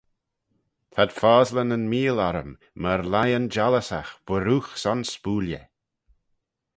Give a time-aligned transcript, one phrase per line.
[0.93, 2.51] T'ad fosley nyn meeal orrym:
[2.81, 5.65] myr lion jollyssagh buirroogh son spooilley.